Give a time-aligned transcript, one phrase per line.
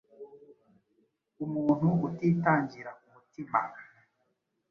[1.45, 3.59] Umuntu utitangira ku mutima,